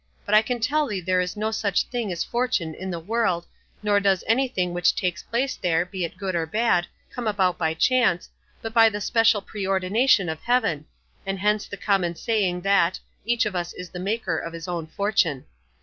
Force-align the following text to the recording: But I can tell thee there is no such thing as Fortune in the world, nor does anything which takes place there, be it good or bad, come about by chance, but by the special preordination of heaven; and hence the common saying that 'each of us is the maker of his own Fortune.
But 0.25 0.33
I 0.33 0.41
can 0.41 0.59
tell 0.59 0.87
thee 0.87 0.99
there 0.99 1.21
is 1.21 1.37
no 1.37 1.51
such 1.51 1.83
thing 1.83 2.11
as 2.11 2.23
Fortune 2.23 2.73
in 2.73 2.89
the 2.89 2.99
world, 2.99 3.45
nor 3.83 3.99
does 3.99 4.23
anything 4.25 4.73
which 4.73 4.95
takes 4.95 5.21
place 5.21 5.55
there, 5.55 5.85
be 5.85 6.03
it 6.03 6.17
good 6.17 6.33
or 6.35 6.47
bad, 6.47 6.87
come 7.11 7.27
about 7.27 7.59
by 7.59 7.75
chance, 7.75 8.27
but 8.63 8.73
by 8.73 8.89
the 8.89 8.99
special 8.99 9.43
preordination 9.43 10.27
of 10.27 10.41
heaven; 10.41 10.85
and 11.23 11.37
hence 11.37 11.67
the 11.67 11.77
common 11.77 12.15
saying 12.15 12.61
that 12.61 12.99
'each 13.27 13.45
of 13.45 13.55
us 13.55 13.73
is 13.73 13.91
the 13.91 13.99
maker 13.99 14.39
of 14.39 14.53
his 14.53 14.67
own 14.67 14.87
Fortune. 14.87 15.45